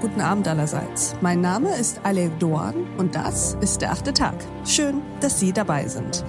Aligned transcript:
guten 0.00 0.22
Abend 0.22 0.48
allerseits. 0.48 1.14
Mein 1.20 1.42
Name 1.42 1.76
ist 1.76 2.00
Alev 2.04 2.30
Doan 2.38 2.86
und 2.96 3.14
das 3.14 3.58
ist 3.60 3.82
der 3.82 3.92
achte 3.92 4.14
Tag. 4.14 4.34
Schön, 4.64 5.02
dass 5.20 5.38
Sie 5.38 5.52
dabei 5.52 5.88
sind. 5.88 6.24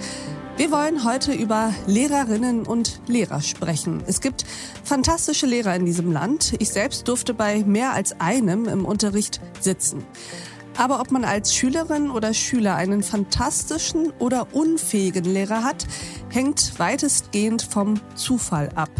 Wir 0.57 0.71
wollen 0.71 1.05
heute 1.05 1.31
über 1.31 1.73
Lehrerinnen 1.87 2.67
und 2.67 2.99
Lehrer 3.07 3.39
sprechen. 3.39 4.03
Es 4.07 4.19
gibt 4.19 4.45
fantastische 4.83 5.45
Lehrer 5.45 5.73
in 5.73 5.85
diesem 5.85 6.11
Land. 6.11 6.53
Ich 6.59 6.69
selbst 6.69 7.07
durfte 7.07 7.33
bei 7.33 7.63
mehr 7.63 7.93
als 7.93 8.19
einem 8.19 8.67
im 8.67 8.83
Unterricht 8.83 9.39
sitzen. 9.61 10.03
Aber 10.77 10.99
ob 10.99 11.11
man 11.11 11.23
als 11.23 11.55
Schülerin 11.55 12.11
oder 12.11 12.33
Schüler 12.33 12.75
einen 12.75 13.03
fantastischen 13.03 14.11
oder 14.19 14.47
unfähigen 14.51 15.23
Lehrer 15.23 15.63
hat, 15.63 15.87
hängt 16.29 16.77
weitestgehend 16.77 17.61
vom 17.61 18.01
Zufall 18.15 18.69
ab. 18.75 18.91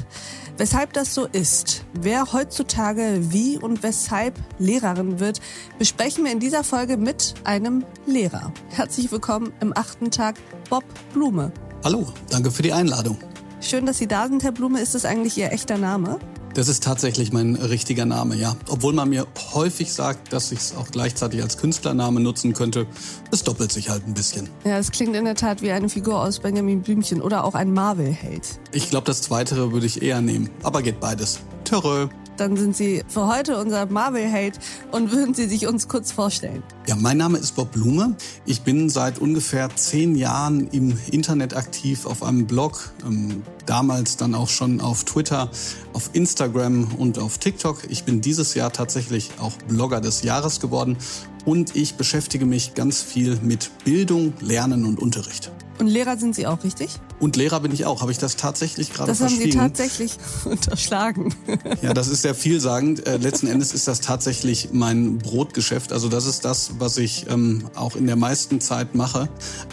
Weshalb 0.57 0.93
das 0.93 1.13
so 1.15 1.25
ist, 1.25 1.85
wer 1.93 2.33
heutzutage 2.33 3.17
wie 3.31 3.57
und 3.57 3.83
weshalb 3.83 4.35
Lehrerin 4.59 5.19
wird, 5.19 5.39
besprechen 5.79 6.25
wir 6.25 6.31
in 6.31 6.39
dieser 6.39 6.63
Folge 6.63 6.97
mit 6.97 7.33
einem 7.43 7.83
Lehrer. 8.05 8.51
Herzlich 8.69 9.11
willkommen 9.11 9.53
im 9.61 9.75
achten 9.75 10.11
Tag, 10.11 10.35
Bob 10.69 10.83
Blume. 11.13 11.51
Hallo, 11.83 12.07
danke 12.29 12.51
für 12.51 12.61
die 12.61 12.73
Einladung. 12.73 13.17
Schön, 13.61 13.85
dass 13.85 13.97
Sie 13.97 14.07
da 14.07 14.27
sind, 14.27 14.43
Herr 14.43 14.51
Blume. 14.51 14.81
Ist 14.81 14.93
das 14.93 15.05
eigentlich 15.05 15.37
Ihr 15.37 15.51
echter 15.51 15.77
Name? 15.77 16.19
Das 16.53 16.67
ist 16.67 16.83
tatsächlich 16.83 17.31
mein 17.31 17.55
richtiger 17.55 18.05
Name, 18.05 18.35
ja. 18.35 18.55
Obwohl 18.69 18.93
man 18.93 19.09
mir 19.09 19.27
häufig 19.53 19.93
sagt, 19.93 20.33
dass 20.33 20.51
ich 20.51 20.59
es 20.59 20.75
auch 20.75 20.87
gleichzeitig 20.91 21.41
als 21.41 21.57
Künstlername 21.57 22.19
nutzen 22.19 22.53
könnte. 22.53 22.87
Es 23.31 23.43
doppelt 23.43 23.71
sich 23.71 23.89
halt 23.89 24.05
ein 24.07 24.13
bisschen. 24.13 24.49
Ja, 24.65 24.77
es 24.77 24.91
klingt 24.91 25.15
in 25.15 25.25
der 25.25 25.35
Tat 25.35 25.61
wie 25.61 25.71
eine 25.71 25.89
Figur 25.89 26.21
aus 26.21 26.39
Benjamin 26.39 26.81
Blümchen 26.81 27.21
oder 27.21 27.43
auch 27.43 27.55
ein 27.55 27.73
Marvel-Held. 27.73 28.59
Ich 28.71 28.89
glaube, 28.89 29.05
das 29.05 29.21
Zweite 29.21 29.71
würde 29.71 29.85
ich 29.85 30.01
eher 30.01 30.21
nehmen. 30.21 30.49
Aber 30.63 30.81
geht 30.81 30.99
beides. 30.99 31.39
Törö 31.63 32.07
dann 32.41 32.57
sind 32.57 32.75
Sie 32.75 33.03
für 33.07 33.27
heute 33.27 33.59
unser 33.59 33.85
Marvel-Held 33.85 34.59
und 34.91 35.11
würden 35.11 35.35
Sie 35.35 35.45
sich 35.47 35.67
uns 35.67 35.87
kurz 35.87 36.11
vorstellen? 36.11 36.63
Ja, 36.87 36.95
mein 36.95 37.17
Name 37.17 37.37
ist 37.37 37.55
Bob 37.55 37.71
Blume. 37.71 38.15
Ich 38.47 38.63
bin 38.63 38.89
seit 38.89 39.19
ungefähr 39.19 39.69
zehn 39.75 40.15
Jahren 40.15 40.67
im 40.69 40.97
Internet 41.11 41.55
aktiv 41.55 42.07
auf 42.07 42.23
einem 42.23 42.47
Blog, 42.47 42.93
ähm, 43.05 43.43
damals 43.67 44.17
dann 44.17 44.33
auch 44.33 44.49
schon 44.49 44.81
auf 44.81 45.03
Twitter, 45.03 45.51
auf 45.93 46.09
Instagram 46.13 46.95
und 46.97 47.19
auf 47.19 47.37
TikTok. 47.37 47.83
Ich 47.89 48.05
bin 48.05 48.21
dieses 48.21 48.55
Jahr 48.55 48.73
tatsächlich 48.73 49.29
auch 49.39 49.53
Blogger 49.67 50.01
des 50.01 50.23
Jahres 50.23 50.59
geworden 50.59 50.97
und 51.45 51.75
ich 51.75 51.93
beschäftige 51.93 52.47
mich 52.47 52.73
ganz 52.73 53.03
viel 53.03 53.37
mit 53.43 53.69
Bildung, 53.83 54.33
Lernen 54.39 54.85
und 54.85 54.99
Unterricht. 54.99 55.51
Und 55.81 55.87
Lehrer 55.87 56.15
sind 56.15 56.35
Sie 56.35 56.45
auch, 56.45 56.63
richtig? 56.63 56.91
Und 57.19 57.35
Lehrer 57.35 57.59
bin 57.59 57.71
ich 57.71 57.87
auch. 57.87 58.01
Habe 58.01 58.11
ich 58.11 58.19
das 58.19 58.35
tatsächlich 58.35 58.93
gerade 58.93 59.15
verschwiegen? 59.15 59.51
Das 59.51 59.59
haben 59.59 59.73
Sie 59.73 59.73
tatsächlich 59.73 60.17
unterschlagen. 60.45 61.33
ja, 61.81 61.95
das 61.95 62.07
ist 62.07 62.21
sehr 62.21 62.35
vielsagend. 62.35 63.07
Äh, 63.07 63.17
letzten 63.17 63.47
Endes 63.47 63.73
ist 63.73 63.87
das 63.87 63.99
tatsächlich 63.99 64.69
mein 64.73 65.17
Brotgeschäft. 65.17 65.91
Also 65.91 66.07
das 66.07 66.27
ist 66.27 66.45
das, 66.45 66.73
was 66.77 66.97
ich 66.97 67.25
ähm, 67.31 67.63
auch 67.73 67.95
in 67.95 68.05
der 68.05 68.15
meisten 68.15 68.61
Zeit 68.61 68.93
mache. 68.93 69.27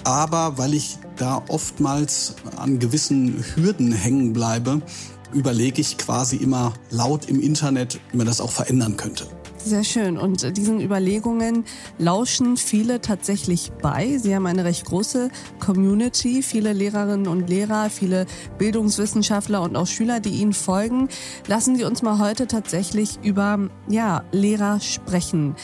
Aber 0.04 0.56
weil 0.56 0.72
ich 0.72 0.96
da 1.18 1.42
oftmals 1.48 2.36
an 2.56 2.78
gewissen 2.78 3.44
Hürden 3.54 3.92
hängen 3.92 4.32
bleibe, 4.32 4.80
überlege 5.34 5.82
ich 5.82 5.98
quasi 5.98 6.36
immer 6.36 6.72
laut 6.88 7.28
im 7.28 7.38
Internet, 7.38 8.00
wie 8.12 8.16
man 8.16 8.26
das 8.26 8.40
auch 8.40 8.52
verändern 8.52 8.96
könnte. 8.96 9.26
Sehr 9.68 9.84
schön. 9.84 10.16
Und 10.16 10.56
diesen 10.56 10.80
Überlegungen 10.80 11.66
lauschen 11.98 12.56
viele 12.56 13.02
tatsächlich 13.02 13.70
bei. 13.82 14.16
Sie 14.16 14.34
haben 14.34 14.46
eine 14.46 14.64
recht 14.64 14.86
große 14.86 15.28
Community, 15.60 16.42
viele 16.42 16.72
Lehrerinnen 16.72 17.28
und 17.28 17.50
Lehrer, 17.50 17.90
viele 17.90 18.24
Bildungswissenschaftler 18.56 19.60
und 19.60 19.76
auch 19.76 19.86
Schüler, 19.86 20.20
die 20.20 20.30
Ihnen 20.40 20.54
folgen. 20.54 21.10
Lassen 21.48 21.76
Sie 21.76 21.84
uns 21.84 22.00
mal 22.00 22.18
heute 22.18 22.46
tatsächlich 22.46 23.18
über 23.22 23.68
ja, 23.88 24.24
Lehrer 24.32 24.80
sprechen. 24.80 25.54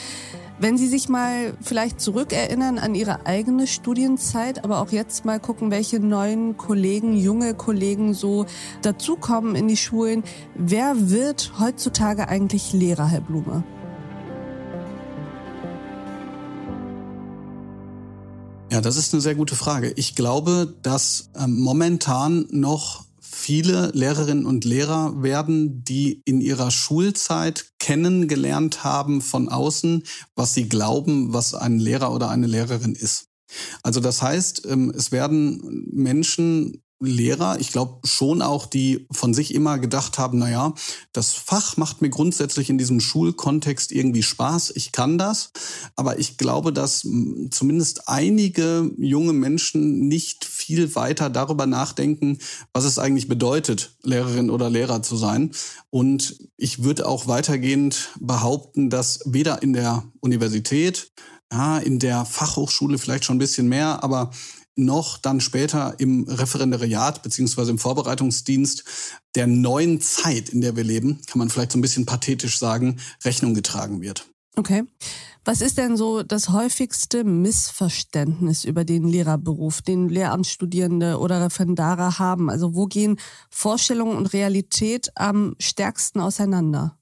Wenn 0.59 0.77
Sie 0.77 0.87
sich 0.87 1.09
mal 1.09 1.57
vielleicht 1.61 1.99
zurückerinnern 1.99 2.77
an 2.77 2.93
Ihre 2.93 3.25
eigene 3.25 3.65
Studienzeit, 3.65 4.63
aber 4.63 4.81
auch 4.81 4.91
jetzt 4.91 5.25
mal 5.25 5.39
gucken, 5.39 5.71
welche 5.71 5.99
neuen 5.99 6.57
Kollegen, 6.57 7.17
junge 7.17 7.55
Kollegen 7.55 8.13
so 8.13 8.45
dazukommen 8.83 9.55
in 9.55 9.67
die 9.67 9.77
Schulen. 9.77 10.23
Wer 10.53 11.09
wird 11.09 11.53
heutzutage 11.59 12.27
eigentlich 12.27 12.71
Lehrer, 12.71 13.07
Herr 13.07 13.21
Blume? 13.21 13.63
Ja, 18.75 18.81
das 18.81 18.97
ist 18.97 19.13
eine 19.13 19.21
sehr 19.21 19.35
gute 19.35 19.55
Frage. 19.55 19.93
Ich 19.95 20.15
glaube, 20.15 20.75
dass 20.81 21.29
ähm, 21.33 21.61
momentan 21.61 22.45
noch 22.51 23.05
viele 23.21 23.89
Lehrerinnen 23.93 24.45
und 24.45 24.65
Lehrer 24.65 25.23
werden, 25.23 25.85
die 25.85 26.21
in 26.25 26.41
ihrer 26.41 26.71
Schulzeit 26.71 27.71
kennengelernt 27.79 28.83
haben 28.83 29.21
von 29.21 29.47
außen, 29.47 30.03
was 30.35 30.55
sie 30.55 30.67
glauben, 30.67 31.31
was 31.31 31.53
ein 31.53 31.79
Lehrer 31.79 32.13
oder 32.13 32.29
eine 32.29 32.47
Lehrerin 32.47 32.95
ist. 32.95 33.29
Also 33.81 34.01
das 34.01 34.21
heißt, 34.21 34.67
ähm, 34.69 34.91
es 34.93 35.13
werden 35.13 35.85
Menschen 35.93 36.83
Lehrer, 37.09 37.59
ich 37.59 37.71
glaube 37.71 38.07
schon 38.07 38.41
auch, 38.41 38.65
die 38.65 39.07
von 39.11 39.33
sich 39.33 39.53
immer 39.53 39.79
gedacht 39.79 40.17
haben, 40.17 40.39
na 40.39 40.49
ja, 40.49 40.73
das 41.13 41.33
Fach 41.33 41.77
macht 41.77 42.01
mir 42.01 42.09
grundsätzlich 42.09 42.69
in 42.69 42.77
diesem 42.77 42.99
Schulkontext 42.99 43.91
irgendwie 43.91 44.23
Spaß, 44.23 44.73
ich 44.75 44.91
kann 44.91 45.17
das, 45.17 45.51
aber 45.95 46.19
ich 46.19 46.37
glaube, 46.37 46.73
dass 46.73 47.07
zumindest 47.51 48.07
einige 48.07 48.91
junge 48.97 49.33
Menschen 49.33 50.07
nicht 50.07 50.45
viel 50.45 50.95
weiter 50.95 51.29
darüber 51.29 51.65
nachdenken, 51.65 52.39
was 52.73 52.85
es 52.85 52.99
eigentlich 52.99 53.27
bedeutet, 53.27 53.95
Lehrerin 54.03 54.49
oder 54.49 54.69
Lehrer 54.69 55.03
zu 55.03 55.15
sein. 55.15 55.51
Und 55.89 56.37
ich 56.57 56.83
würde 56.83 57.07
auch 57.07 57.27
weitergehend 57.27 58.09
behaupten, 58.19 58.89
dass 58.89 59.19
weder 59.25 59.61
in 59.61 59.73
der 59.73 60.03
Universität, 60.19 61.11
ja, 61.51 61.77
in 61.77 61.99
der 61.99 62.25
Fachhochschule 62.25 62.97
vielleicht 62.97 63.25
schon 63.25 63.35
ein 63.35 63.39
bisschen 63.39 63.67
mehr, 63.67 64.03
aber 64.03 64.31
noch 64.75 65.17
dann 65.17 65.39
später 65.39 65.95
im 65.99 66.25
Referendariat 66.27 67.23
beziehungsweise 67.23 67.71
im 67.71 67.79
Vorbereitungsdienst 67.79 68.83
der 69.35 69.47
neuen 69.47 70.01
Zeit, 70.01 70.49
in 70.49 70.61
der 70.61 70.75
wir 70.75 70.83
leben, 70.83 71.21
kann 71.27 71.39
man 71.39 71.49
vielleicht 71.49 71.71
so 71.71 71.77
ein 71.77 71.81
bisschen 71.81 72.05
pathetisch 72.05 72.59
sagen, 72.59 72.99
Rechnung 73.23 73.53
getragen 73.53 74.01
wird. 74.01 74.27
Okay. 74.57 74.83
Was 75.47 75.61
ist 75.61 75.77
denn 75.77 75.95
so 75.95 76.23
das 76.23 76.49
häufigste 76.49 77.23
Missverständnis 77.23 78.63
über 78.63 78.83
den 78.83 79.07
Lehrerberuf, 79.07 79.83
den 79.83 80.09
Lehramtsstudierende 80.09 81.19
oder 81.19 81.43
Referendare 81.43 82.17
haben? 82.17 82.49
Also 82.49 82.73
wo 82.73 82.87
gehen 82.87 83.19
Vorstellung 83.51 84.17
und 84.17 84.33
Realität 84.33 85.11
am 85.15 85.55
stärksten 85.59 86.19
auseinander? 86.19 86.97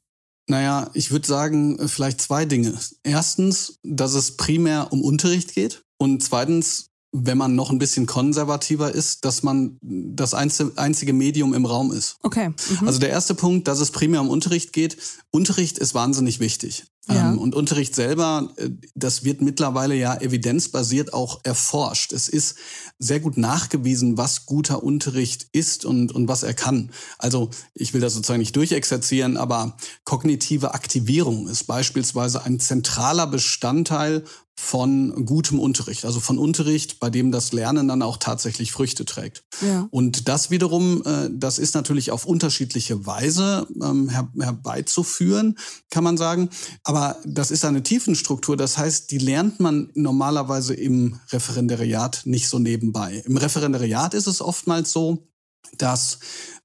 Naja, 0.50 0.90
ich 0.94 1.12
würde 1.12 1.26
sagen, 1.26 1.88
vielleicht 1.88 2.20
zwei 2.20 2.44
Dinge. 2.44 2.78
Erstens, 3.04 3.80
dass 3.82 4.14
es 4.14 4.36
primär 4.36 4.92
um 4.92 5.02
Unterricht 5.02 5.54
geht. 5.54 5.84
Und 5.98 6.22
zweitens, 6.22 6.90
wenn 7.14 7.38
man 7.38 7.56
noch 7.56 7.70
ein 7.70 7.78
bisschen 7.78 8.08
konservativer 8.08 8.94
ist, 8.94 9.24
dass 9.24 9.44
man 9.44 9.78
das 9.82 10.34
einzige 10.34 11.14
Medium 11.14 11.54
im 11.54 11.66
Raum 11.66 11.92
ist. 11.92 12.18
Okay. 12.24 12.50
Mhm. 12.50 12.88
Also 12.88 13.00
der 13.00 13.10
erste 13.10 13.36
Punkt, 13.36 13.68
dass 13.68 13.80
es 13.80 13.92
primär 13.92 14.20
um 14.20 14.30
Unterricht 14.30 14.74
geht. 14.74 14.98
Unterricht 15.30 15.78
ist 15.78 15.94
wahnsinnig 15.94 16.40
wichtig. 16.40 16.86
Ja. 17.08 17.32
Ähm, 17.32 17.38
und 17.38 17.54
Unterricht 17.54 17.94
selber, 17.94 18.50
äh, 18.56 18.70
das 18.96 19.24
wird 19.24 19.42
mittlerweile 19.42 19.94
ja 19.94 20.16
evidenzbasiert 20.16 21.14
auch 21.14 21.42
erforscht. 21.44 22.14
Es 22.14 22.30
ist 22.30 22.56
sehr 22.98 23.20
gut 23.20 23.38
nachgewiesen, 23.38 24.18
was 24.18 24.46
guter 24.46 24.84
Unterricht 24.84 25.48
ist 25.52 25.86
und, 25.86 26.14
und 26.14 26.28
was 26.28 26.44
er 26.44 26.54
kann. 26.54 26.92
Also 27.18 27.50
ich 27.74 27.94
will 27.94 28.02
das 28.02 28.14
sozusagen 28.14 28.40
nicht 28.40 28.56
durchexerzieren, 28.56 29.38
aber 29.38 29.78
kognitive 30.06 30.74
Aktivierung 30.74 31.48
ist 31.48 31.66
beispielsweise 31.66 32.44
ein 32.44 32.60
zentraler 32.60 33.28
Bestandteil 33.28 34.24
von 34.56 35.26
gutem 35.26 35.60
Unterricht, 35.60 36.06
also 36.06 36.20
von 36.20 36.38
Unterricht, 36.38 37.00
bei 37.00 37.10
dem 37.10 37.32
das 37.32 37.54
Lernen 37.54 37.88
dann 37.88 38.02
auch 38.02 38.18
tatsächlich 38.18 38.72
Früchte 38.72 39.04
trägt. 39.04 39.44
Ja. 39.62 39.88
Und 39.90 40.28
das 40.28 40.52
wiederum, 40.52 41.04
äh, 41.06 41.30
das 41.32 41.58
ist 41.58 41.74
natürlich 41.74 42.12
auf 42.12 42.26
unterschiedliche 42.26 43.06
Weise 43.06 43.68
ähm, 43.82 44.10
herbeizuführen, 44.10 45.58
kann 45.90 46.04
man 46.04 46.18
sagen. 46.18 46.50
Aber 46.84 47.18
das 47.26 47.50
ist 47.52 47.66
eine 47.66 47.84
Tiefenstruktur. 47.84 48.56
Das 48.56 48.78
heißt, 48.78 49.10
die 49.12 49.18
lernt 49.18 49.60
man 49.60 49.90
normalerweise 49.96 50.76
im 50.76 51.20
Referendariat 51.32 52.22
nicht 52.26 52.48
so 52.48 52.60
nebenbei. 52.60 53.24
Im 53.26 53.38
Referendariat 53.38 54.14
ist 54.14 54.28
es 54.28 54.42
oftmals 54.42 54.92
so, 54.92 55.28
dass 55.78 56.20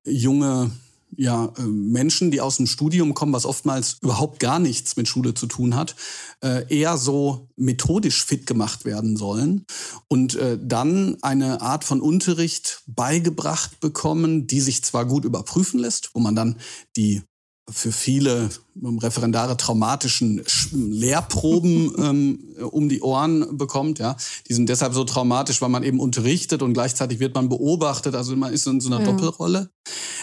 junge 0.05 0.71
ja, 1.17 1.53
äh, 1.57 1.63
Menschen, 1.63 2.31
die 2.31 2.41
aus 2.41 2.57
dem 2.57 2.67
Studium 2.67 3.15
kommen, 3.15 3.33
was 3.33 3.47
oftmals 3.47 3.99
überhaupt 4.03 4.41
gar 4.41 4.59
nichts 4.59 4.97
mit 4.97 5.09
Schule 5.09 5.35
zu 5.35 5.47
tun 5.47 5.75
hat, 5.75 5.97
äh, 6.43 6.67
eher 6.75 6.99
so 6.99 7.49
methodisch 7.57 8.25
fit 8.25 8.47
gemacht 8.47 8.85
werden 8.85 9.17
sollen 9.17 9.65
und 10.09 10.35
äh, 10.35 10.59
dann 10.61 11.17
eine 11.23 11.61
Art 11.61 11.85
von 11.85 12.01
Unterricht 12.01 12.83
beigebracht 12.87 13.81
bekommen, 13.81 14.47
die 14.47 14.61
sich 14.61 14.85
zwar 14.85 15.07
gut 15.07 15.25
überprüfen 15.25 15.81
lässt, 15.81 16.11
wo 16.15 16.21
man 16.21 16.35
dann 16.35 16.57
die 16.97 17.23
für 17.71 17.93
viele 17.93 18.51
Referendare 18.83 19.57
traumatischen 19.57 20.43
Lehrproben 20.73 21.93
ähm, 21.99 22.39
um 22.71 22.89
die 22.89 23.03
Ohren 23.03 23.57
bekommt. 23.57 23.99
Ja, 23.99 24.17
die 24.49 24.55
sind 24.55 24.69
deshalb 24.69 24.95
so 24.95 25.05
traumatisch, 25.05 25.61
weil 25.61 25.69
man 25.69 25.83
eben 25.83 26.01
unterrichtet 26.01 26.63
und 26.63 26.75
gleichzeitig 26.75 27.19
wird 27.19 27.35
man 27.35 27.49
beobachtet. 27.49 28.15
Also 28.15 28.37
man 28.37 28.53
ist 28.53 28.67
in 28.67 28.81
so 28.81 28.89
einer 28.89 29.05
ja. 29.05 29.13
Doppelrolle. 29.13 29.71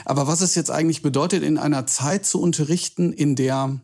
Aber 0.06 0.28
was 0.28 0.42
es 0.42 0.56
jetzt 0.56 0.72
eigentlich 0.72 1.02
bedeutet, 1.02 1.44
in 1.44 1.58
einer 1.58 1.88
Zeit 1.88 2.26
zu 2.26 2.40
unterrichten, 2.42 3.14
in 3.14 3.36
der 3.36 3.80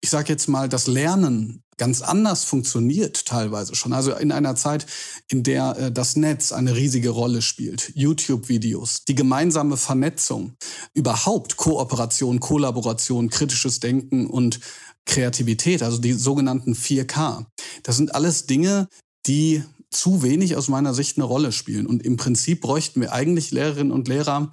ich 0.00 0.10
sage 0.10 0.28
jetzt 0.30 0.48
mal, 0.48 0.68
das 0.68 0.86
Lernen 0.86 1.62
ganz 1.80 2.02
anders 2.02 2.44
funktioniert 2.44 3.24
teilweise 3.24 3.74
schon. 3.74 3.94
Also 3.94 4.12
in 4.14 4.32
einer 4.32 4.54
Zeit, 4.54 4.84
in 5.28 5.42
der 5.42 5.76
äh, 5.78 5.90
das 5.90 6.14
Netz 6.14 6.52
eine 6.52 6.76
riesige 6.76 7.08
Rolle 7.08 7.40
spielt, 7.40 7.92
YouTube-Videos, 7.94 9.06
die 9.06 9.14
gemeinsame 9.14 9.78
Vernetzung, 9.78 10.52
überhaupt 10.92 11.56
Kooperation, 11.56 12.38
Kollaboration, 12.38 13.30
kritisches 13.30 13.80
Denken 13.80 14.26
und 14.26 14.60
Kreativität, 15.06 15.82
also 15.82 15.96
die 15.96 16.12
sogenannten 16.12 16.74
4K. 16.74 17.46
Das 17.82 17.96
sind 17.96 18.14
alles 18.14 18.44
Dinge, 18.44 18.86
die 19.26 19.64
zu 19.90 20.22
wenig 20.22 20.56
aus 20.56 20.68
meiner 20.68 20.92
Sicht 20.92 21.16
eine 21.16 21.24
Rolle 21.24 21.50
spielen. 21.50 21.86
Und 21.86 22.04
im 22.04 22.18
Prinzip 22.18 22.60
bräuchten 22.60 23.00
wir 23.00 23.12
eigentlich 23.12 23.52
Lehrerinnen 23.52 23.90
und 23.90 24.06
Lehrer, 24.06 24.52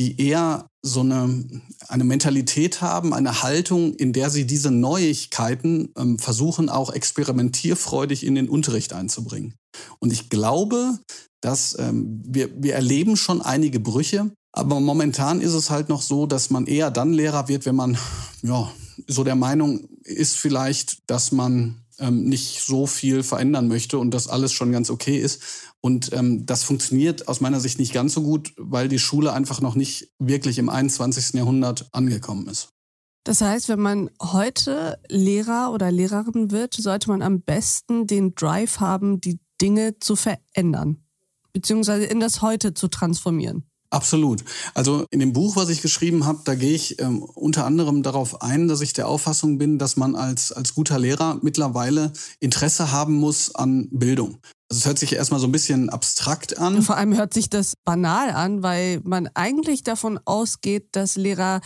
die 0.00 0.18
eher 0.18 0.66
so 0.82 1.00
eine, 1.00 1.44
eine 1.88 2.04
Mentalität 2.04 2.80
haben, 2.80 3.12
eine 3.12 3.42
Haltung, 3.42 3.92
in 3.94 4.14
der 4.14 4.30
sie 4.30 4.46
diese 4.46 4.70
Neuigkeiten 4.70 5.92
ähm, 5.96 6.18
versuchen, 6.18 6.70
auch 6.70 6.90
experimentierfreudig 6.90 8.24
in 8.24 8.34
den 8.34 8.48
Unterricht 8.48 8.94
einzubringen. 8.94 9.54
Und 9.98 10.10
ich 10.10 10.30
glaube, 10.30 10.98
dass 11.42 11.78
ähm, 11.78 12.22
wir, 12.26 12.50
wir 12.62 12.74
erleben 12.74 13.16
schon 13.16 13.42
einige 13.42 13.78
Brüche, 13.78 14.32
aber 14.52 14.80
momentan 14.80 15.42
ist 15.42 15.52
es 15.52 15.68
halt 15.68 15.90
noch 15.90 16.00
so, 16.00 16.24
dass 16.24 16.48
man 16.48 16.66
eher 16.66 16.90
dann 16.90 17.12
Lehrer 17.12 17.48
wird, 17.48 17.66
wenn 17.66 17.76
man 17.76 17.98
ja, 18.42 18.72
so 19.06 19.22
der 19.22 19.36
Meinung 19.36 19.86
ist 20.02 20.36
vielleicht, 20.36 20.98
dass 21.10 21.30
man 21.30 21.82
ähm, 22.00 22.24
nicht 22.24 22.62
so 22.62 22.86
viel 22.86 23.22
verändern 23.22 23.68
möchte 23.68 23.98
und 23.98 24.12
dass 24.12 24.28
alles 24.28 24.52
schon 24.52 24.72
ganz 24.72 24.90
okay 24.90 25.18
ist. 25.18 25.42
Und 25.80 26.12
ähm, 26.12 26.46
das 26.46 26.64
funktioniert 26.64 27.28
aus 27.28 27.40
meiner 27.40 27.60
Sicht 27.60 27.78
nicht 27.78 27.92
ganz 27.92 28.14
so 28.14 28.22
gut, 28.22 28.52
weil 28.56 28.88
die 28.88 28.98
Schule 28.98 29.32
einfach 29.32 29.60
noch 29.60 29.74
nicht 29.74 30.10
wirklich 30.18 30.58
im 30.58 30.68
21. 30.68 31.34
Jahrhundert 31.34 31.88
angekommen 31.92 32.48
ist. 32.48 32.70
Das 33.24 33.42
heißt, 33.42 33.68
wenn 33.68 33.80
man 33.80 34.10
heute 34.20 34.98
Lehrer 35.08 35.72
oder 35.72 35.92
Lehrerin 35.92 36.50
wird, 36.50 36.74
sollte 36.74 37.10
man 37.10 37.22
am 37.22 37.42
besten 37.42 38.06
den 38.06 38.34
Drive 38.34 38.80
haben, 38.80 39.20
die 39.20 39.38
Dinge 39.60 39.98
zu 40.00 40.16
verändern, 40.16 41.04
beziehungsweise 41.52 42.04
in 42.04 42.20
das 42.20 42.40
Heute 42.40 42.72
zu 42.72 42.88
transformieren. 42.88 43.69
Absolut. 43.90 44.44
Also 44.74 45.04
in 45.10 45.18
dem 45.18 45.32
Buch, 45.32 45.56
was 45.56 45.68
ich 45.68 45.82
geschrieben 45.82 46.24
habe, 46.24 46.40
da 46.44 46.54
gehe 46.54 46.74
ich 46.74 47.00
ähm, 47.00 47.22
unter 47.22 47.66
anderem 47.66 48.04
darauf 48.04 48.40
ein, 48.40 48.68
dass 48.68 48.80
ich 48.80 48.92
der 48.92 49.08
Auffassung 49.08 49.58
bin, 49.58 49.78
dass 49.78 49.96
man 49.96 50.14
als, 50.14 50.52
als 50.52 50.74
guter 50.74 50.98
Lehrer 50.98 51.38
mittlerweile 51.42 52.12
Interesse 52.38 52.92
haben 52.92 53.14
muss 53.14 53.52
an 53.54 53.88
Bildung. 53.90 54.38
Also 54.70 54.78
es 54.78 54.86
hört 54.86 54.98
sich 55.00 55.14
erstmal 55.14 55.40
so 55.40 55.48
ein 55.48 55.52
bisschen 55.52 55.90
abstrakt 55.90 56.58
an. 56.58 56.82
Vor 56.82 56.96
allem 56.96 57.16
hört 57.16 57.34
sich 57.34 57.50
das 57.50 57.74
banal 57.84 58.30
an, 58.30 58.62
weil 58.62 59.00
man 59.02 59.28
eigentlich 59.34 59.82
davon 59.82 60.20
ausgeht, 60.24 60.90
dass 60.92 61.16
Lehrer 61.16 61.60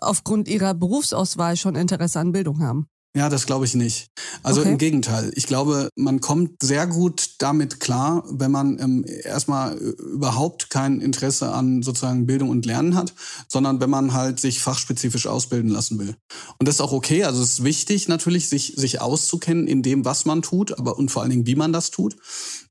aufgrund 0.00 0.48
ihrer 0.48 0.74
Berufsauswahl 0.74 1.56
schon 1.56 1.76
Interesse 1.76 2.18
an 2.18 2.32
Bildung 2.32 2.60
haben. 2.60 2.88
Ja, 3.16 3.28
das 3.28 3.46
glaube 3.46 3.64
ich 3.64 3.74
nicht. 3.74 4.10
Also 4.42 4.60
okay. 4.60 4.70
im 4.70 4.78
Gegenteil. 4.78 5.32
Ich 5.34 5.46
glaube, 5.46 5.88
man 5.96 6.20
kommt 6.20 6.62
sehr 6.62 6.86
gut 6.86 7.30
damit 7.38 7.80
klar, 7.80 8.22
wenn 8.30 8.50
man 8.50 8.78
ähm, 8.78 9.04
erstmal 9.24 9.76
überhaupt 9.76 10.70
kein 10.70 11.00
Interesse 11.00 11.50
an 11.50 11.82
sozusagen 11.82 12.26
Bildung 12.26 12.50
und 12.50 12.66
Lernen 12.66 12.94
hat, 12.94 13.14
sondern 13.48 13.80
wenn 13.80 13.90
man 13.90 14.12
halt 14.12 14.40
sich 14.40 14.60
fachspezifisch 14.60 15.26
ausbilden 15.26 15.70
lassen 15.70 15.98
will. 15.98 16.16
Und 16.58 16.68
das 16.68 16.76
ist 16.76 16.80
auch 16.80 16.92
okay. 16.92 17.24
Also 17.24 17.42
es 17.42 17.54
ist 17.54 17.64
wichtig 17.64 18.08
natürlich, 18.08 18.48
sich, 18.48 18.74
sich 18.76 19.00
auszukennen 19.00 19.66
in 19.66 19.82
dem, 19.82 20.04
was 20.04 20.26
man 20.26 20.42
tut, 20.42 20.78
aber 20.78 20.98
und 20.98 21.10
vor 21.10 21.22
allen 21.22 21.30
Dingen, 21.30 21.46
wie 21.46 21.56
man 21.56 21.72
das 21.72 21.90
tut. 21.90 22.16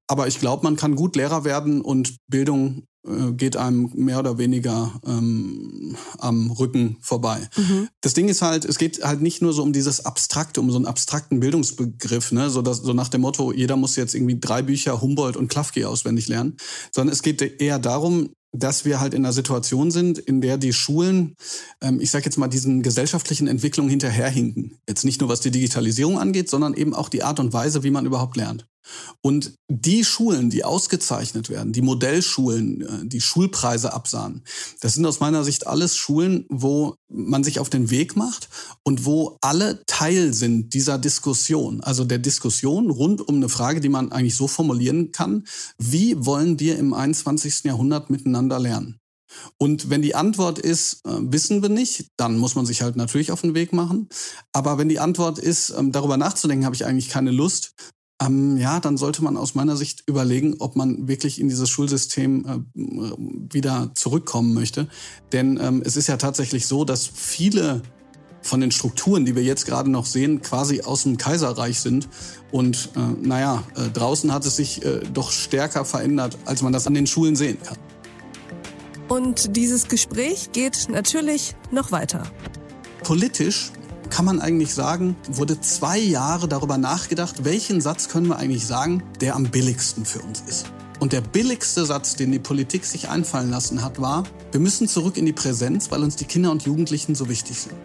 Aber 0.07 0.27
ich 0.27 0.39
glaube, 0.39 0.63
man 0.63 0.77
kann 0.77 0.95
gut 0.95 1.15
Lehrer 1.15 1.43
werden 1.43 1.81
und 1.81 2.15
Bildung 2.27 2.83
äh, 2.96 2.96
geht 3.33 3.57
einem 3.57 3.91
mehr 3.95 4.19
oder 4.19 4.37
weniger 4.37 4.91
ähm, 5.05 5.95
am 6.17 6.51
Rücken 6.51 6.97
vorbei. 7.01 7.47
Mhm. 7.55 7.87
Das 8.01 8.13
Ding 8.13 8.27
ist 8.27 8.41
halt, 8.41 8.65
es 8.65 8.77
geht 8.77 9.03
halt 9.03 9.21
nicht 9.21 9.41
nur 9.41 9.53
so 9.53 9.63
um 9.63 9.73
dieses 9.73 10.05
Abstrakte, 10.05 10.59
um 10.59 10.69
so 10.71 10.77
einen 10.77 10.85
abstrakten 10.85 11.39
Bildungsbegriff, 11.39 12.31
ne? 12.31 12.49
so, 12.49 12.61
dass, 12.61 12.77
so 12.77 12.93
nach 12.93 13.09
dem 13.09 13.21
Motto, 13.21 13.51
jeder 13.53 13.75
muss 13.75 13.95
jetzt 13.95 14.15
irgendwie 14.15 14.39
drei 14.39 14.61
Bücher 14.61 15.01
Humboldt 15.01 15.37
und 15.37 15.47
Klafki 15.47 15.85
auswendig 15.85 16.27
lernen, 16.27 16.57
sondern 16.91 17.13
es 17.13 17.21
geht 17.21 17.41
eher 17.41 17.79
darum, 17.79 18.29
dass 18.53 18.85
wir 18.85 18.99
halt 18.99 19.13
in 19.13 19.25
einer 19.25 19.33
Situation 19.33 19.91
sind, 19.91 20.17
in 20.17 20.41
der 20.41 20.57
die 20.57 20.73
Schulen, 20.73 21.35
ähm, 21.81 21.99
ich 21.99 22.11
sage 22.11 22.25
jetzt 22.25 22.37
mal, 22.37 22.47
diesen 22.47 22.81
gesellschaftlichen 22.81 23.47
Entwicklungen 23.47 23.89
hinterherhinken. 23.89 24.79
Jetzt 24.87 25.05
nicht 25.05 25.21
nur 25.21 25.29
was 25.29 25.41
die 25.41 25.51
Digitalisierung 25.51 26.17
angeht, 26.17 26.49
sondern 26.49 26.73
eben 26.73 26.93
auch 26.93 27.09
die 27.09 27.23
Art 27.23 27.39
und 27.39 27.53
Weise, 27.53 27.83
wie 27.83 27.91
man 27.91 28.05
überhaupt 28.05 28.37
lernt. 28.37 28.67
Und 29.21 29.53
die 29.69 30.03
Schulen, 30.03 30.49
die 30.49 30.63
ausgezeichnet 30.63 31.49
werden, 31.49 31.73
die 31.73 31.81
Modellschulen, 31.81 32.81
äh, 32.81 33.05
die 33.05 33.21
Schulpreise 33.21 33.93
absahen, 33.93 34.43
das 34.81 34.93
sind 34.93 35.05
aus 35.05 35.19
meiner 35.19 35.43
Sicht 35.43 35.67
alles 35.67 35.95
Schulen, 35.95 36.45
wo 36.49 36.95
man 37.09 37.43
sich 37.43 37.59
auf 37.59 37.69
den 37.69 37.89
Weg 37.89 38.15
macht 38.15 38.49
und 38.83 39.05
wo 39.05 39.37
alle 39.41 39.83
Teil 39.85 40.33
sind 40.33 40.73
dieser 40.73 40.97
Diskussion, 40.97 41.81
also 41.81 42.03
der 42.05 42.19
Diskussion 42.19 42.89
rund 42.89 43.27
um 43.27 43.35
eine 43.35 43.49
Frage, 43.49 43.81
die 43.81 43.89
man 43.89 44.11
eigentlich 44.11 44.35
so 44.35 44.47
formulieren 44.47 45.11
kann, 45.11 45.45
wie 45.77 46.25
wollen 46.25 46.59
wir 46.59 46.77
im 46.77 46.93
21. 46.93 47.63
Jahrhundert 47.63 48.09
miteinander 48.09 48.59
lernen? 48.59 48.99
Und 49.57 49.89
wenn 49.89 50.01
die 50.01 50.15
Antwort 50.15 50.59
ist, 50.59 51.05
äh, 51.05 51.11
wissen 51.19 51.61
wir 51.61 51.69
nicht, 51.69 52.07
dann 52.17 52.37
muss 52.37 52.55
man 52.55 52.65
sich 52.65 52.81
halt 52.81 52.95
natürlich 52.95 53.31
auf 53.31 53.41
den 53.41 53.53
Weg 53.53 53.73
machen. 53.73 54.09
Aber 54.53 54.77
wenn 54.77 54.89
die 54.89 54.99
Antwort 54.99 55.39
ist, 55.39 55.69
ähm, 55.71 55.91
darüber 55.91 56.17
nachzudenken, 56.17 56.65
habe 56.65 56.75
ich 56.75 56.85
eigentlich 56.85 57.09
keine 57.09 57.31
Lust, 57.31 57.73
ähm, 58.21 58.57
ja, 58.57 58.79
dann 58.79 58.97
sollte 58.97 59.23
man 59.23 59.37
aus 59.37 59.53
meiner 59.53 59.75
Sicht 59.75 60.03
überlegen, 60.07 60.55
ob 60.59 60.75
man 60.75 61.07
wirklich 61.07 61.39
in 61.39 61.49
dieses 61.49 61.69
Schulsystem 61.69 62.45
äh, 62.75 63.53
wieder 63.53 63.91
zurückkommen 63.93 64.53
möchte. 64.53 64.87
Denn 65.31 65.59
ähm, 65.61 65.83
es 65.85 65.97
ist 65.97 66.07
ja 66.07 66.17
tatsächlich 66.17 66.65
so, 66.65 66.83
dass 66.83 67.05
viele 67.05 67.81
von 68.41 68.61
den 68.61 68.71
Strukturen, 68.71 69.25
die 69.25 69.35
wir 69.35 69.43
jetzt 69.43 69.65
gerade 69.65 69.91
noch 69.91 70.05
sehen, 70.05 70.41
quasi 70.41 70.81
aus 70.81 71.03
dem 71.03 71.17
Kaiserreich 71.17 71.79
sind. 71.79 72.07
Und 72.51 72.89
äh, 72.95 72.99
naja, 73.27 73.63
äh, 73.75 73.89
draußen 73.89 74.33
hat 74.33 74.45
es 74.45 74.55
sich 74.55 74.83
äh, 74.83 75.01
doch 75.13 75.31
stärker 75.31 75.85
verändert, 75.85 76.37
als 76.45 76.61
man 76.61 76.73
das 76.73 76.87
an 76.87 76.93
den 76.93 77.05
Schulen 77.05 77.35
sehen 77.35 77.57
kann. 77.61 77.77
Und 79.09 79.55
dieses 79.55 79.87
Gespräch 79.87 80.51
geht 80.51 80.87
natürlich 80.89 81.55
noch 81.71 81.91
weiter. 81.91 82.23
Politisch 83.03 83.71
kann 84.09 84.25
man 84.25 84.39
eigentlich 84.39 84.73
sagen, 84.73 85.15
wurde 85.29 85.59
zwei 85.61 85.97
Jahre 85.97 86.47
darüber 86.47 86.77
nachgedacht, 86.77 87.45
welchen 87.45 87.81
Satz 87.81 88.09
können 88.09 88.27
wir 88.27 88.37
eigentlich 88.37 88.65
sagen, 88.65 89.03
der 89.21 89.35
am 89.35 89.45
billigsten 89.45 90.05
für 90.05 90.19
uns 90.19 90.43
ist. 90.47 90.65
Und 90.99 91.13
der 91.13 91.21
billigste 91.21 91.85
Satz, 91.85 92.15
den 92.15 92.31
die 92.31 92.39
Politik 92.39 92.83
sich 92.83 93.09
einfallen 93.09 93.51
lassen 93.51 93.83
hat, 93.83 94.01
war, 94.01 94.23
wir 94.51 94.59
müssen 94.59 94.87
zurück 94.87 95.17
in 95.17 95.25
die 95.25 95.33
Präsenz, 95.33 95.91
weil 95.91 96.03
uns 96.03 96.15
die 96.15 96.25
Kinder 96.25 96.51
und 96.51 96.63
Jugendlichen 96.63 97.13
so 97.13 97.29
wichtig 97.29 97.59
sind. 97.59 97.75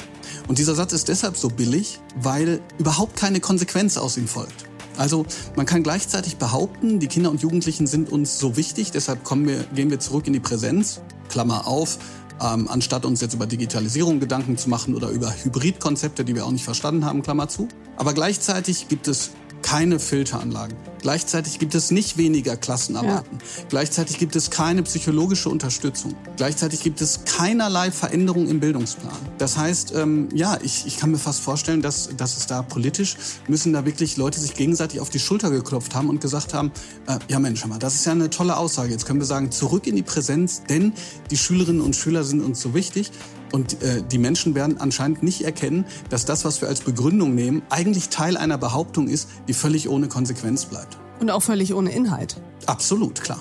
Und 0.48 0.58
dieser 0.58 0.74
Satz 0.74 0.92
ist 0.92 1.08
deshalb 1.08 1.36
so 1.36 1.48
billig, 1.48 2.00
weil 2.16 2.60
überhaupt 2.78 3.16
keine 3.16 3.40
Konsequenz 3.40 3.98
aus 3.98 4.16
ihm 4.16 4.28
folgt. 4.28 4.64
Also 4.96 5.26
man 5.56 5.66
kann 5.66 5.82
gleichzeitig 5.82 6.36
behaupten, 6.36 7.00
die 7.00 7.06
Kinder 7.06 7.30
und 7.30 7.42
Jugendlichen 7.42 7.86
sind 7.86 8.10
uns 8.10 8.38
so 8.38 8.56
wichtig, 8.56 8.90
deshalb 8.92 9.20
wir, 9.30 9.64
gehen 9.74 9.90
wir 9.90 10.00
zurück 10.00 10.26
in 10.26 10.32
die 10.32 10.40
Präsenz, 10.40 11.00
Klammer 11.28 11.66
auf, 11.66 11.98
ähm, 12.42 12.68
anstatt 12.68 13.04
uns 13.04 13.20
jetzt 13.20 13.34
über 13.34 13.46
Digitalisierung 13.46 14.20
Gedanken 14.20 14.56
zu 14.56 14.68
machen 14.68 14.94
oder 14.94 15.08
über 15.10 15.32
Hybridkonzepte, 15.32 16.24
die 16.24 16.34
wir 16.34 16.44
auch 16.44 16.50
nicht 16.50 16.64
verstanden 16.64 17.04
haben, 17.04 17.22
Klammer 17.22 17.48
zu. 17.48 17.68
Aber 17.96 18.14
gleichzeitig 18.14 18.88
gibt 18.88 19.06
es 19.08 19.30
keine 19.62 19.98
Filteranlagen. 19.98 20.76
Gleichzeitig 21.00 21.58
gibt 21.58 21.74
es 21.74 21.90
nicht 21.90 22.16
weniger 22.16 22.56
Klassenarbeiten. 22.56 23.38
Ja. 23.40 23.64
Gleichzeitig 23.68 24.18
gibt 24.18 24.36
es 24.36 24.50
keine 24.50 24.84
psychologische 24.84 25.48
Unterstützung. 25.48 26.14
Gleichzeitig 26.36 26.80
gibt 26.80 27.00
es 27.00 27.24
keinerlei 27.24 27.90
Veränderung 27.90 28.48
im 28.48 28.60
Bildungsplan. 28.60 29.16
Das 29.38 29.56
heißt, 29.56 29.94
ähm, 29.96 30.28
ja, 30.32 30.58
ich, 30.62 30.86
ich 30.86 30.98
kann 30.98 31.10
mir 31.10 31.18
fast 31.18 31.40
vorstellen, 31.40 31.82
dass, 31.82 32.10
dass 32.16 32.36
es 32.36 32.46
da 32.46 32.62
politisch 32.62 33.16
müssen 33.48 33.72
da 33.72 33.84
wirklich 33.84 34.16
Leute 34.16 34.38
sich 34.38 34.54
gegenseitig 34.54 35.00
auf 35.00 35.10
die 35.10 35.18
Schulter 35.18 35.50
geklopft 35.50 35.94
haben 35.96 36.08
und 36.08 36.20
gesagt 36.20 36.54
haben, 36.54 36.70
äh, 37.08 37.18
ja 37.28 37.40
Mensch, 37.40 37.66
mal, 37.66 37.80
das 37.80 37.96
ist 37.96 38.04
ja 38.04 38.12
eine 38.12 38.30
tolle 38.30 38.56
Aussage. 38.56 38.92
Jetzt 38.92 39.04
können 39.04 39.18
wir 39.18 39.26
sagen, 39.26 39.50
zurück 39.50 39.88
in 39.88 39.96
die 39.96 40.02
Präsenz, 40.02 40.62
denn 40.68 40.92
die 41.32 41.36
Schülerinnen 41.36 41.80
und 41.80 41.96
Schüler 41.96 42.22
sind 42.22 42.42
uns 42.42 42.60
so 42.60 42.74
wichtig. 42.74 43.10
Und 43.52 43.82
äh, 43.82 44.02
die 44.02 44.18
Menschen 44.18 44.54
werden 44.54 44.78
anscheinend 44.78 45.22
nicht 45.22 45.42
erkennen, 45.44 45.84
dass 46.08 46.24
das, 46.24 46.44
was 46.44 46.60
wir 46.60 46.68
als 46.68 46.80
Begründung 46.80 47.34
nehmen, 47.34 47.62
eigentlich 47.70 48.08
Teil 48.08 48.36
einer 48.36 48.58
Behauptung 48.58 49.08
ist, 49.08 49.28
die 49.46 49.54
völlig 49.54 49.88
ohne 49.88 50.08
Konsequenz 50.08 50.64
bleibt. 50.64 50.98
Und 51.20 51.30
auch 51.30 51.42
völlig 51.42 51.74
ohne 51.74 51.92
Inhalt. 51.92 52.40
Absolut, 52.66 53.20
klar. 53.20 53.40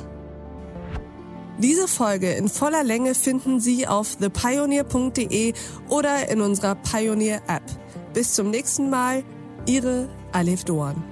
Diese 1.59 1.87
Folge 1.87 2.31
in 2.31 2.49
voller 2.49 2.83
Länge 2.83 3.13
finden 3.15 3.59
Sie 3.59 3.87
auf 3.87 4.15
thepioneer.de 4.17 5.53
oder 5.89 6.29
in 6.29 6.41
unserer 6.41 6.75
Pioneer 6.75 7.41
App. 7.47 7.63
Bis 8.13 8.33
zum 8.33 8.49
nächsten 8.49 8.89
Mal, 8.89 9.23
Ihre 9.65 10.09
Alef 10.31 10.63
Doan. 10.63 11.10